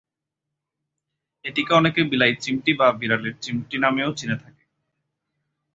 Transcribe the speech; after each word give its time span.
এটিকে 1.45 1.71
অনেকে 1.73 2.01
বিলাই-চিমটি 2.03 2.71
বা 2.79 2.87
বিড়ালের-চিমটি 2.99 3.75
নামেও 3.77 4.09
চিনে 4.13 4.37
থাকে। 4.43 4.63